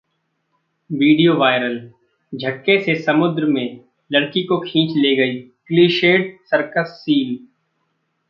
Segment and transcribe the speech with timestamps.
[0.89, 1.75] video viral:
[2.33, 3.79] झटके से समुद्र में
[4.11, 7.37] लड़की को खींच ले गई...क्लीशेड सर्कस सील